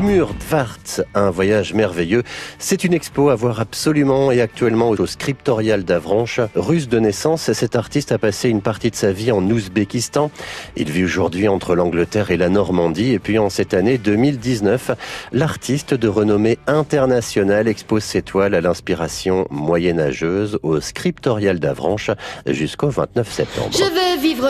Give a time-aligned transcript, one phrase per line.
[0.00, 2.22] Timur Dvarts, un voyage merveilleux.
[2.58, 6.40] C'est une expo à voir absolument et actuellement au Scriptorial d'Avranches.
[6.54, 10.30] Russe de naissance, cet artiste a passé une partie de sa vie en Ouzbékistan.
[10.74, 13.12] Il vit aujourd'hui entre l'Angleterre et la Normandie.
[13.12, 14.92] Et puis en cette année 2019,
[15.32, 22.10] l'artiste de renommée internationale expose ses toiles à l'inspiration moyenâgeuse au Scriptorial d'Avranches
[22.46, 23.70] jusqu'au 29 septembre.
[23.72, 24.48] Je veux vivre.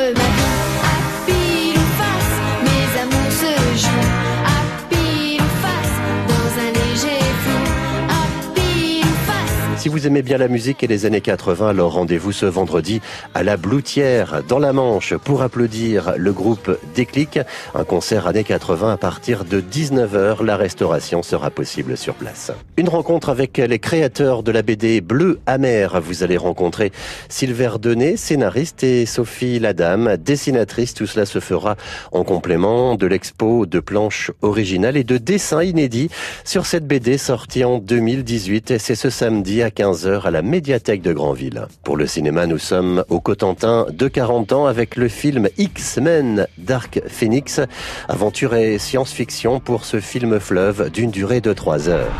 [9.90, 13.00] Vous aimez bien la musique et les années 80, alors rendez-vous ce vendredi
[13.35, 17.40] à la Bloutière, dans la Manche, pour applaudir le groupe Déclic.
[17.75, 20.45] Un concert années 80 à partir de 19h.
[20.45, 22.53] La restauration sera possible sur place.
[22.76, 26.00] Une rencontre avec les créateurs de la BD Bleu Amer.
[26.00, 26.93] Vous allez rencontrer
[27.29, 30.95] Silver Denet, scénariste, et Sophie Ladame, dessinatrice.
[30.95, 31.75] Tout cela se fera
[32.12, 36.11] en complément de l'expo de planches originales et de dessins inédits
[36.45, 38.70] sur cette BD sortie en 2018.
[38.70, 41.67] Et c'est ce samedi à 15h à la médiathèque de Granville.
[41.84, 47.00] Pour le cinéma, nous sommes au Cotentin de 40 ans avec le film X-Men Dark
[47.06, 47.62] Phoenix,
[48.06, 52.12] aventure et science-fiction pour ce film fleuve d'une durée de 3 heures.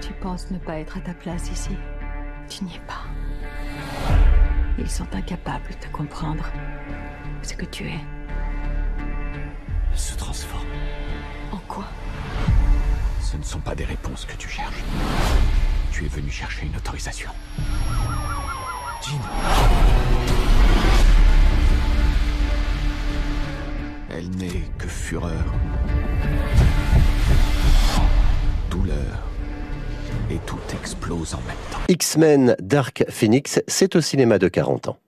[0.00, 1.76] Tu penses ne pas être à ta place ici
[2.48, 3.04] Tu n'y es pas.
[4.78, 6.50] Ils sont incapables de comprendre
[7.42, 8.00] ce que tu es.
[9.94, 10.64] Se transforme.
[11.52, 11.84] En quoi?
[13.20, 14.82] Ce ne sont pas des réponses que tu cherches.
[15.92, 17.30] Tu es venu chercher une autorisation.
[19.02, 19.18] Jean.
[24.10, 25.44] Elle n'est que fureur,
[28.70, 28.94] douleur,
[30.30, 31.78] et tout explose en même temps.
[31.88, 34.98] X-Men Dark Phoenix, c'est au cinéma de 40 ans.